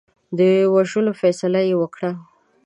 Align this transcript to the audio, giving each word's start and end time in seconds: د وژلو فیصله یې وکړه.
د 0.37 0.39
وژلو 0.73 1.11
فیصله 1.21 1.61
یې 1.67 1.75
وکړه. 1.81 2.11